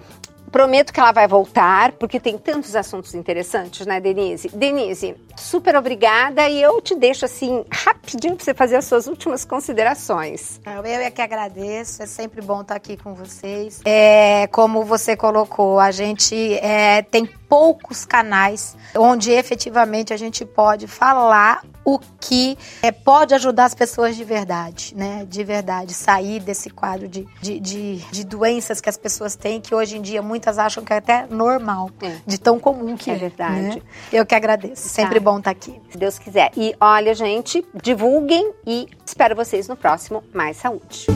Prometo 0.56 0.90
que 0.90 0.98
ela 0.98 1.12
vai 1.12 1.28
voltar, 1.28 1.92
porque 1.92 2.18
tem 2.18 2.38
tantos 2.38 2.74
assuntos 2.74 3.14
interessantes, 3.14 3.86
né, 3.86 4.00
Denise? 4.00 4.48
Denise, 4.48 5.14
super 5.36 5.76
obrigada 5.76 6.48
e 6.48 6.62
eu 6.62 6.80
te 6.80 6.94
deixo 6.94 7.26
assim 7.26 7.62
rapidinho 7.70 8.36
para 8.36 8.42
você 8.42 8.54
fazer 8.54 8.76
as 8.76 8.86
suas 8.86 9.06
últimas 9.06 9.44
considerações. 9.44 10.58
Eu 10.64 10.82
é 10.82 11.10
que 11.10 11.20
agradeço, 11.20 12.02
é 12.02 12.06
sempre 12.06 12.40
bom 12.40 12.62
estar 12.62 12.74
aqui 12.74 12.96
com 12.96 13.12
vocês. 13.12 13.82
É, 13.84 14.46
como 14.46 14.82
você 14.82 15.14
colocou, 15.14 15.78
a 15.78 15.90
gente 15.90 16.54
é, 16.54 17.02
tem 17.02 17.26
poucos 17.48 18.04
canais 18.04 18.76
onde 18.96 19.30
efetivamente 19.30 20.12
a 20.12 20.16
gente 20.16 20.44
pode 20.44 20.86
falar 20.86 21.62
o 21.84 22.00
que 22.20 22.58
é, 22.82 22.90
pode 22.90 23.32
ajudar 23.34 23.66
as 23.66 23.74
pessoas 23.74 24.16
de 24.16 24.24
verdade, 24.24 24.92
né? 24.96 25.24
De 25.28 25.44
verdade, 25.44 25.94
sair 25.94 26.40
desse 26.40 26.68
quadro 26.68 27.06
de, 27.06 27.26
de, 27.40 27.60
de, 27.60 27.96
de 28.10 28.24
doenças 28.24 28.80
que 28.80 28.88
as 28.88 28.96
pessoas 28.96 29.36
têm, 29.36 29.60
que 29.60 29.72
hoje 29.72 29.96
em 29.96 30.02
dia 30.02 30.20
muitas 30.46 30.58
acham 30.58 30.84
que 30.84 30.92
é 30.92 30.98
até 30.98 31.26
normal, 31.28 31.90
é. 32.00 32.16
de 32.24 32.38
tão 32.38 32.58
comum 32.58 32.96
que 32.96 33.10
é. 33.10 33.14
É 33.14 33.16
verdade. 33.16 33.60
Né? 33.76 33.82
Eu 34.12 34.24
que 34.24 34.34
agradeço. 34.34 34.88
Sempre 34.88 35.18
tá. 35.18 35.24
bom 35.24 35.38
estar 35.38 35.50
aqui. 35.50 35.80
Se 35.90 35.98
Deus 35.98 36.18
quiser. 36.18 36.50
E 36.56 36.74
olha, 36.80 37.14
gente, 37.14 37.66
divulguem 37.82 38.52
e 38.64 38.86
espero 39.04 39.34
vocês 39.34 39.66
no 39.66 39.76
próximo 39.76 40.22
Mais 40.32 40.56
Saúde. 40.58 41.06